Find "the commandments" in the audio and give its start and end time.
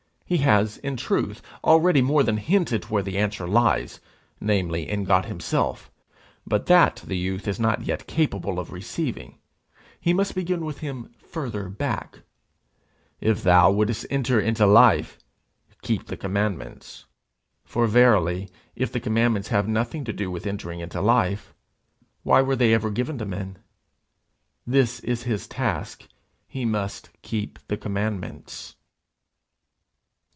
16.05-17.03, 18.89-19.49, 27.67-28.75